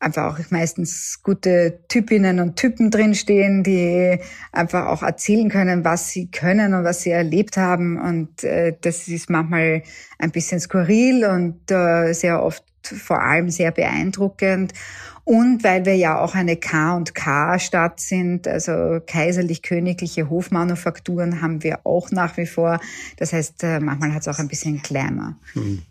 [0.05, 4.19] einfach auch meistens gute Typinnen und Typen drinstehen, die
[4.53, 7.99] einfach auch erzählen können, was sie können und was sie erlebt haben.
[7.99, 9.83] Und äh, das ist manchmal
[10.19, 14.75] ein bisschen skurril und äh, sehr oft vor allem sehr beeindruckend.
[15.25, 21.63] Und weil wir ja auch eine K und K Stadt sind, also kaiserlich-königliche Hofmanufakturen haben
[21.63, 22.79] wir auch nach wie vor.
[23.17, 25.37] Das heißt, äh, manchmal hat es auch ein bisschen Glamour.
[25.55, 25.83] Hm.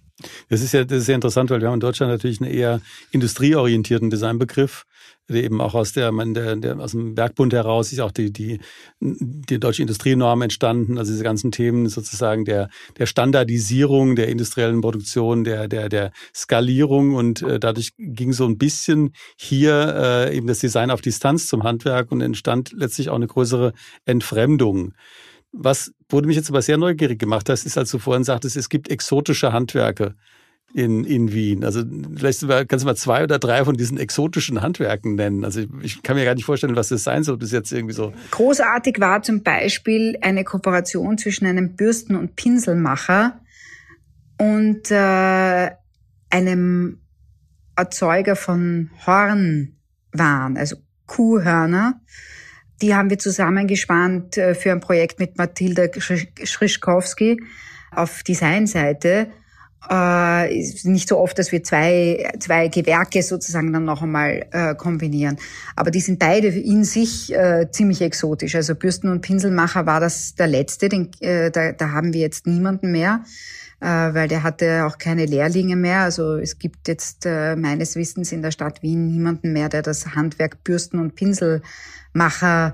[0.50, 2.82] Das ist ja das ist sehr interessant, weil wir haben in Deutschland natürlich einen eher
[3.12, 4.86] industrieorientierten Designbegriff,
[5.30, 8.60] der eben auch aus der, der, der aus dem Werkbund heraus ist auch die die
[9.00, 15.44] die deutsche Industrienorm entstanden, also diese ganzen Themen sozusagen der der Standardisierung der industriellen Produktion,
[15.44, 19.96] der der der Skalierung und äh, dadurch ging so ein bisschen hier
[20.30, 23.74] äh, eben das Design auf Distanz zum Handwerk und entstand letztlich auch eine größere
[24.06, 24.94] Entfremdung.
[25.54, 28.70] Was, du mich jetzt aber sehr neugierig gemacht hast, ist, als du vorhin sagtest, es
[28.70, 30.16] gibt exotische Handwerke
[30.74, 31.64] in, in Wien.
[31.64, 31.84] Also
[32.16, 35.46] vielleicht kannst du mal zwei oder drei von diesen exotischen Handwerken nennen.
[35.46, 37.38] Also ich kann mir gar nicht vorstellen, was das sein soll.
[37.38, 38.14] Das jetzt irgendwie so.
[38.32, 43.40] Großartig war zum Beispiel eine Kooperation zwischen einem Bürsten- und Pinselmacher
[44.40, 45.70] und äh,
[46.32, 47.00] einem
[47.76, 52.02] Erzeuger von Hornwaren, also Kuhhörner
[52.84, 57.42] die haben wir zusammengespannt äh, für ein Projekt mit Mathilda Schrischkowski
[57.96, 59.28] auf Designseite.
[59.90, 64.76] Äh, ist nicht so oft, dass wir zwei, zwei Gewerke sozusagen dann noch einmal äh,
[64.76, 65.38] kombinieren.
[65.78, 68.56] Aber die sind beide in sich äh, ziemlich exotisch.
[68.56, 72.92] Also Bürsten- und Pinselmacher war das der letzte, den, da, da haben wir jetzt niemanden
[72.92, 73.24] mehr
[73.86, 76.04] weil der hatte auch keine Lehrlinge mehr.
[76.04, 80.16] Also es gibt jetzt äh, meines Wissens in der Stadt Wien niemanden mehr, der das
[80.16, 81.18] Handwerk Bürsten und
[82.14, 82.74] Pinselmacher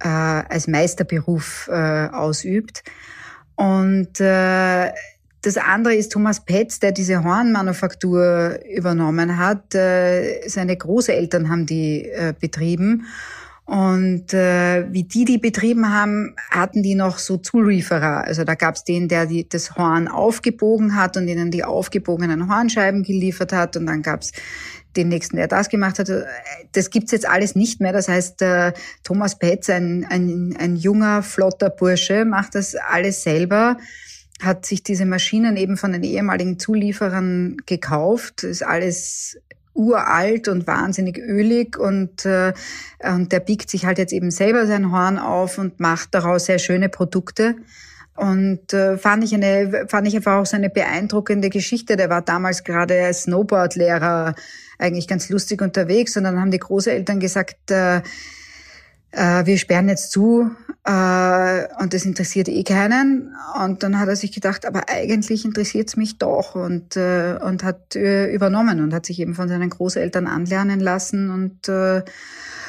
[0.00, 2.82] äh, als Meisterberuf äh, ausübt.
[3.56, 4.90] Und äh,
[5.42, 9.74] das andere ist Thomas Petz, der diese Hornmanufaktur übernommen hat.
[9.74, 13.06] Äh, seine Großeltern haben die äh, betrieben.
[13.66, 18.24] Und äh, wie die die betrieben haben, hatten die noch so Zulieferer.
[18.24, 22.52] Also da gab es den, der die, das Horn aufgebogen hat und ihnen die aufgebogenen
[22.52, 23.76] Hornscheiben geliefert hat.
[23.76, 24.32] Und dann gab es
[24.96, 26.10] den nächsten, der das gemacht hat.
[26.72, 27.92] Das gibt's jetzt alles nicht mehr.
[27.92, 28.72] Das heißt, äh,
[29.04, 33.76] Thomas Petz, ein, ein, ein junger, flotter Bursche, macht das alles selber
[34.42, 39.38] hat sich diese Maschinen eben von den ehemaligen Zulieferern gekauft, ist alles
[39.74, 42.52] uralt und wahnsinnig ölig und, äh,
[43.02, 46.58] und der biegt sich halt jetzt eben selber sein Horn auf und macht daraus sehr
[46.58, 47.56] schöne Produkte.
[48.16, 51.96] Und äh, fand ich eine, fand ich einfach auch so eine beeindruckende Geschichte.
[51.96, 54.34] Der war damals gerade als Snowboardlehrer
[54.78, 58.02] eigentlich ganz lustig unterwegs und dann haben die Großeltern gesagt, äh,
[59.12, 60.50] äh, wir sperren jetzt zu
[60.84, 63.34] äh, und das interessiert eh keinen.
[63.62, 67.64] Und dann hat er sich gedacht, aber eigentlich interessiert es mich doch und, äh, und
[67.64, 71.30] hat äh, übernommen und hat sich eben von seinen Großeltern anlernen lassen.
[71.30, 72.02] Und, äh,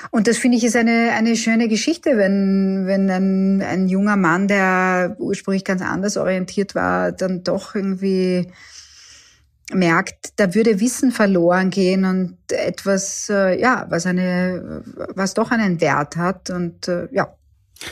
[0.09, 4.47] und das finde ich ist eine, eine schöne Geschichte, wenn, wenn ein, ein junger Mann,
[4.47, 8.51] der ursprünglich ganz anders orientiert war, dann doch irgendwie
[9.73, 14.83] merkt, da würde Wissen verloren gehen und etwas, äh, ja, was eine,
[15.15, 17.35] was doch einen Wert hat und äh, ja.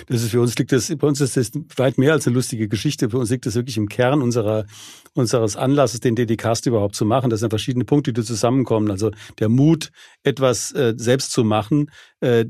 [0.08, 2.68] Das ist für uns liegt das, bei uns ist das weit mehr als eine lustige
[2.68, 3.10] Geschichte.
[3.10, 4.66] Für uns liegt das wirklich im Kern unserer,
[5.14, 7.30] unseres Anlasses, den Dedicast überhaupt zu machen.
[7.30, 8.92] Das sind verschiedene Punkte, die zusammenkommen.
[8.92, 9.92] Also der Mut,
[10.24, 11.90] etwas äh, selbst zu machen,
[12.22, 12.46] äh,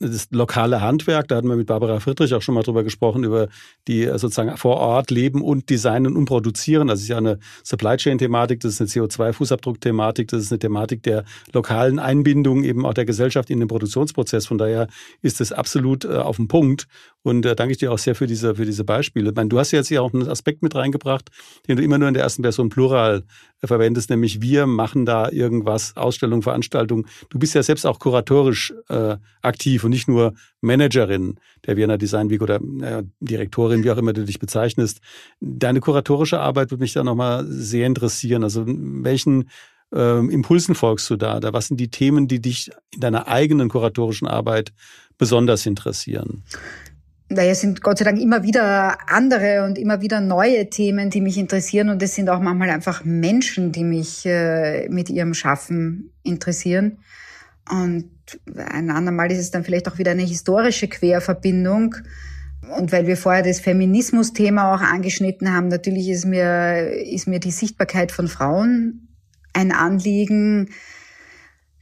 [0.00, 3.48] das lokale Handwerk, da hatten wir mit Barbara Friedrich auch schon mal drüber gesprochen, über
[3.88, 6.88] die äh, sozusagen vor Ort leben und designen und produzieren.
[6.88, 10.58] Das ist ja eine Supply Chain Thematik, das ist eine CO2-Fußabdruck Thematik, das ist eine
[10.58, 14.46] Thematik der lokalen Einbindung eben auch der Gesellschaft in den Produktionsprozess.
[14.46, 14.88] Von daher
[15.22, 16.83] ist es absolut äh, auf den Punkt.
[17.22, 19.30] Und äh, danke ich dir auch sehr für diese, für diese Beispiele.
[19.30, 21.30] Ich meine, du hast jetzt hier auch einen Aspekt mit reingebracht,
[21.66, 23.24] den du immer nur in der ersten Person Plural
[23.62, 27.06] äh, verwendest, nämlich wir machen da irgendwas, Ausstellung, Veranstaltung.
[27.30, 32.30] Du bist ja selbst auch kuratorisch äh, aktiv und nicht nur Managerin der Vienna Design
[32.30, 35.00] Week oder äh, Direktorin, wie auch immer du dich bezeichnest.
[35.40, 38.44] Deine kuratorische Arbeit würde mich da nochmal sehr interessieren.
[38.44, 39.48] Also welchen
[39.94, 41.36] ähm, Impulsen folgst du da?
[41.36, 44.72] Oder was sind die Themen, die dich in deiner eigenen kuratorischen Arbeit
[45.18, 46.42] besonders interessieren?
[47.30, 51.20] Naja, es sind Gott sei Dank immer wieder andere und immer wieder neue Themen, die
[51.20, 51.88] mich interessieren.
[51.88, 56.98] Und es sind auch manchmal einfach Menschen, die mich äh, mit ihrem Schaffen interessieren.
[57.70, 58.10] Und
[58.56, 61.94] ein andermal ist es dann vielleicht auch wieder eine historische Querverbindung.
[62.78, 67.50] Und weil wir vorher das Feminismus-Thema auch angeschnitten haben, natürlich ist mir, ist mir die
[67.50, 69.13] Sichtbarkeit von Frauen
[69.54, 70.70] ein Anliegen.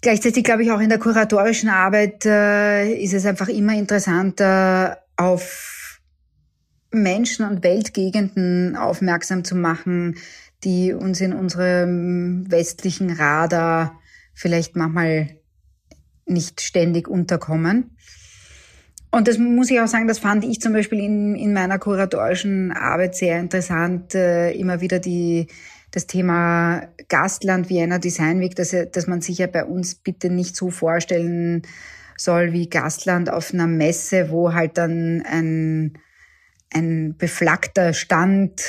[0.01, 6.01] Gleichzeitig glaube ich auch in der kuratorischen Arbeit äh, ist es einfach immer interessanter, auf
[6.91, 10.17] Menschen und Weltgegenden aufmerksam zu machen,
[10.65, 14.01] die uns in unserem westlichen Radar
[14.35, 15.37] vielleicht manchmal
[16.27, 17.97] nicht ständig unterkommen.
[19.11, 22.73] Und das muss ich auch sagen, das fand ich zum Beispiel in, in meiner kuratorischen
[22.73, 25.49] Arbeit sehr interessant, äh, immer wieder die,
[25.93, 30.57] das Thema Gastland Vienna Design Week, dass, dass man sich ja bei uns bitte nicht
[30.57, 31.63] so vorstellen
[32.17, 35.99] soll wie Gastland auf einer Messe, wo halt dann ein,
[36.73, 38.63] ein beflaggter Stand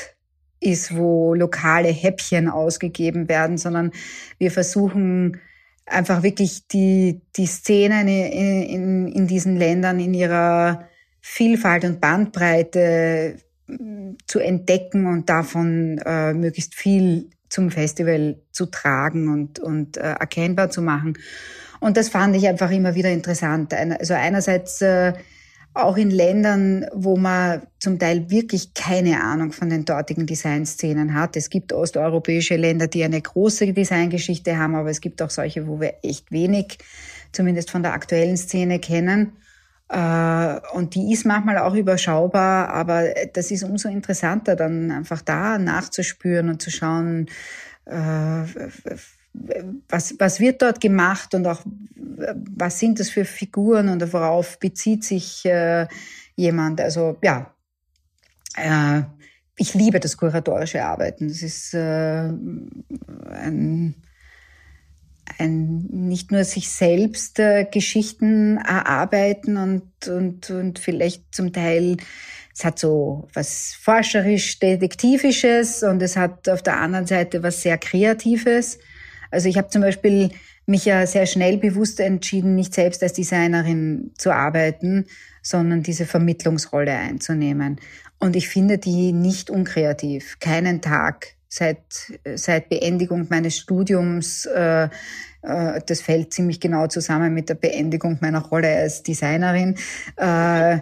[0.60, 3.92] ist, wo lokale Häppchen ausgegeben werden, sondern
[4.38, 5.40] wir versuchen
[5.86, 10.88] einfach wirklich die, die Szenen in, in, in diesen Ländern in ihrer
[11.22, 13.38] Vielfalt und Bandbreite
[14.26, 20.70] zu entdecken und davon äh, möglichst viel zum Festival zu tragen und, und äh, erkennbar
[20.70, 21.18] zu machen.
[21.80, 23.74] Und das fand ich einfach immer wieder interessant.
[23.74, 25.14] Also einerseits äh,
[25.74, 31.36] auch in Ländern, wo man zum Teil wirklich keine Ahnung von den dortigen Designszenen hat.
[31.36, 35.80] Es gibt osteuropäische Länder, die eine große Designgeschichte haben, aber es gibt auch solche, wo
[35.80, 36.78] wir echt wenig,
[37.32, 39.34] zumindest von der aktuellen Szene kennen.
[39.90, 45.58] Äh, und die ist manchmal auch überschaubar, aber das ist umso interessanter, dann einfach da
[45.58, 47.28] nachzuspüren und zu schauen,
[47.86, 48.44] äh,
[49.90, 51.62] was, was wird dort gemacht und auch
[52.56, 55.88] was sind das für Figuren und worauf bezieht sich äh,
[56.36, 56.80] jemand.
[56.82, 57.52] Also ja,
[59.58, 61.28] ich liebe das kuratorische Arbeiten.
[61.28, 62.84] Das ist ein,
[65.40, 71.98] ein, nicht nur sich selbst äh, Geschichten erarbeiten und, und, und vielleicht zum Teil
[72.56, 77.78] es hat so was forscherisch detektivisches und es hat auf der anderen Seite was sehr
[77.80, 78.78] kreatives.
[79.32, 80.30] Also ich habe zum Beispiel
[80.68, 85.06] mich ja sehr schnell bewusst entschieden, nicht selbst als Designerin zu arbeiten,
[85.42, 87.82] sondern diese Vermittlungsrolle einzunehmen.
[88.20, 90.38] Und ich finde die nicht unkreativ.
[90.40, 94.86] Keinen Tag seit, seit Beendigung meines Studiums, äh,
[95.44, 99.76] äh, das fällt ziemlich genau zusammen mit der Beendigung meiner Rolle als Designerin.
[100.16, 100.80] Äh,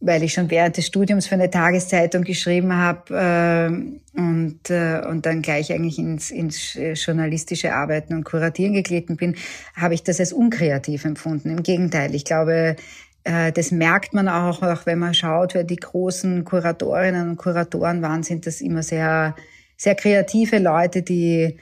[0.00, 3.72] weil ich schon während des Studiums für eine Tageszeitung geschrieben habe
[4.14, 9.34] äh, und, äh, und dann gleich eigentlich ins, ins journalistische Arbeiten und Kuratieren geglitten bin,
[9.74, 11.50] habe ich das als unkreativ empfunden.
[11.50, 12.76] Im Gegenteil, ich glaube,
[13.24, 18.00] äh, das merkt man auch, auch wenn man schaut, wer die großen Kuratorinnen und Kuratoren
[18.00, 19.34] waren, sind das immer sehr,
[19.78, 21.58] sehr kreative Leute, die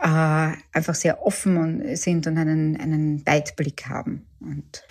[0.00, 4.26] äh, einfach sehr offen sind und einen, einen Weitblick haben.
[4.40, 4.84] Und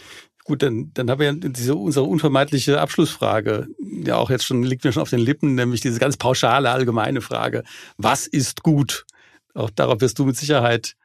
[0.45, 4.83] Gut, dann, dann haben wir ja diese, unsere unvermeidliche Abschlussfrage, ja auch jetzt schon, liegt
[4.83, 7.63] mir schon auf den Lippen, nämlich diese ganz pauschale, allgemeine Frage.
[7.97, 9.05] Was ist gut?
[9.53, 10.95] Auch darauf wirst du mit Sicherheit,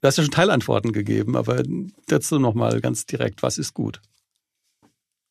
[0.00, 1.62] du hast ja schon Teilantworten gegeben, aber
[2.06, 4.00] dazu nochmal ganz direkt, was ist gut?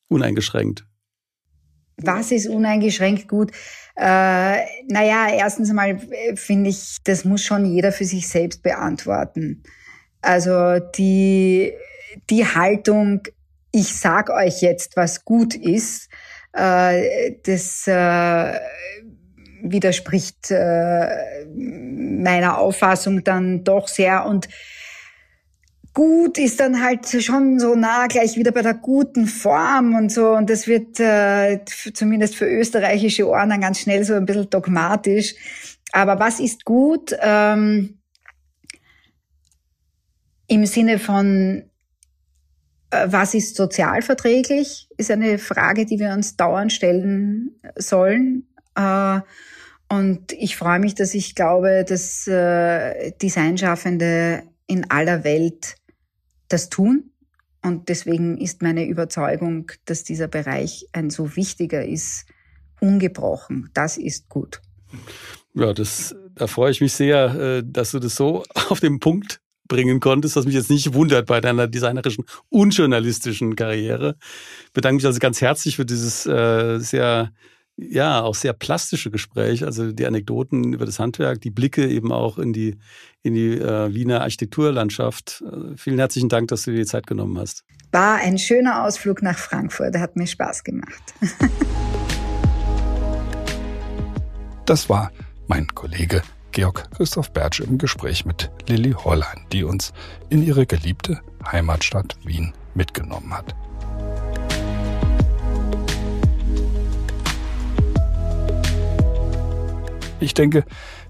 [0.06, 0.84] Uneingeschränkt.
[2.02, 3.52] Was ist uneingeschränkt gut?
[3.96, 9.62] Äh, naja, erstens einmal äh, finde ich, das muss schon jeder für sich selbst beantworten.
[10.22, 11.72] Also die,
[12.30, 13.22] die Haltung,
[13.72, 16.08] ich sag euch jetzt, was gut ist,
[16.52, 18.58] äh, das äh,
[19.62, 24.48] widerspricht äh, meiner Auffassung dann doch sehr und
[26.00, 30.30] gut ist dann halt schon so nah gleich wieder bei der guten Form und so
[30.30, 35.34] und das wird äh, zumindest für österreichische Ohren dann ganz schnell so ein bisschen dogmatisch.
[35.92, 37.14] Aber was ist gut?
[37.20, 37.98] Ähm,
[40.46, 41.64] Im Sinne von
[42.90, 48.48] äh, was ist sozialverträglich, ist eine Frage, die wir uns dauernd stellen sollen.
[48.74, 49.20] Äh,
[49.90, 55.74] und ich freue mich, dass ich glaube, dass äh, Designschaffende in aller Welt
[56.52, 57.10] das tun.
[57.62, 62.26] Und deswegen ist meine Überzeugung, dass dieser Bereich ein so wichtiger ist,
[62.80, 63.70] ungebrochen.
[63.74, 64.60] Das ist gut.
[65.54, 70.00] Ja, das, da freue ich mich sehr, dass du das so auf den Punkt bringen
[70.00, 74.16] konntest, was mich jetzt nicht wundert bei deiner designerischen und journalistischen Karriere.
[74.66, 77.32] Ich bedanke mich also ganz herzlich für dieses äh, sehr
[77.88, 82.38] ja, auch sehr plastische Gespräch, also die Anekdoten über das Handwerk, die Blicke eben auch
[82.38, 82.76] in die,
[83.22, 85.42] in die äh, Wiener Architekturlandschaft.
[85.46, 87.64] Äh, vielen herzlichen Dank, dass du dir die Zeit genommen hast.
[87.92, 91.14] War ein schöner Ausflug nach Frankfurt, hat mir Spaß gemacht.
[94.66, 95.10] das war
[95.48, 96.22] mein Kollege
[96.52, 99.92] Georg Christoph Bertsch im Gespräch mit Lilly Hollein, die uns
[100.28, 101.20] in ihre geliebte
[101.50, 103.54] Heimatstadt Wien mitgenommen hat.
[110.20, 110.64] Ich denke,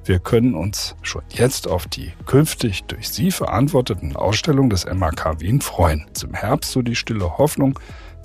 [0.05, 5.61] wir können uns schon jetzt auf die künftig durch Sie verantworteten Ausstellungen des MAK Wien
[5.61, 6.07] freuen.
[6.13, 7.79] Zum Herbst, so die stille Hoffnung,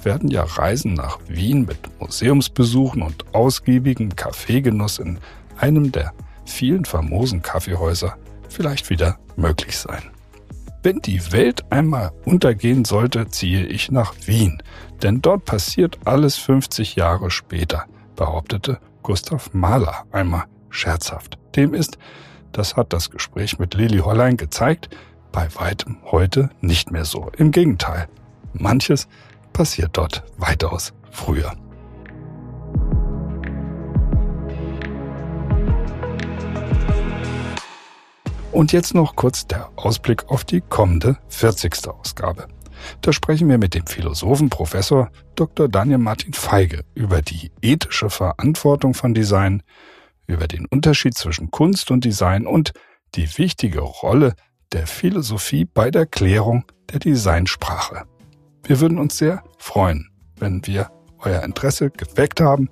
[0.03, 5.17] werden ja Reisen nach Wien mit Museumsbesuchen und ausgiebigem Kaffeegenuss in
[5.57, 6.13] einem der
[6.45, 8.15] vielen famosen Kaffeehäuser
[8.47, 10.03] vielleicht wieder möglich sein.
[10.83, 14.61] Wenn die Welt einmal untergehen sollte, ziehe ich nach Wien,
[15.01, 20.45] denn dort passiert alles 50 Jahre später, behauptete Gustav Mahler einmal
[20.75, 21.37] scherzhaft.
[21.55, 21.97] Dem ist,
[22.51, 24.89] das hat das Gespräch mit Lili Hollein gezeigt,
[25.31, 27.29] bei weitem heute nicht mehr so.
[27.37, 28.07] Im Gegenteil,
[28.53, 29.07] manches
[29.53, 31.53] passiert dort weitaus früher.
[38.51, 41.89] Und jetzt noch kurz der Ausblick auf die kommende 40.
[41.89, 42.47] Ausgabe.
[43.01, 45.67] Da sprechen wir mit dem Philosophen Professor Dr.
[45.67, 49.61] Daniel Martin Feige über die ethische Verantwortung von Design,
[50.27, 52.73] über den Unterschied zwischen Kunst und Design und
[53.15, 54.35] die wichtige Rolle
[54.71, 58.03] der Philosophie bei der Klärung der Designsprache.
[58.63, 62.69] Wir würden uns sehr freuen, wenn wir euer Interesse geweckt haben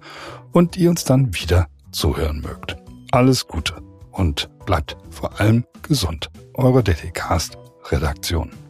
[0.51, 2.76] und ihr uns dann wieder zuhören mögt.
[3.12, 3.76] Alles Gute
[4.12, 6.30] und bleibt vor allem gesund.
[6.56, 7.58] Eure DTCast
[7.91, 8.62] Redaktion.